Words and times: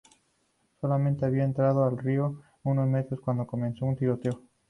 Solamente 0.79 1.27
había 1.27 1.43
entrado 1.43 1.83
al 1.85 1.95
río 1.95 2.41
unos 2.63 2.87
metros 2.87 3.21
cuando 3.21 3.45
comenzó 3.45 3.85
un 3.85 3.95
tiroteo. 3.95 4.41